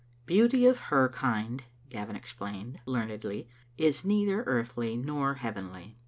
[0.25, 5.95] "Beauty of her kind," Gavin explained learnedly, "is neither earthly nor heavenly."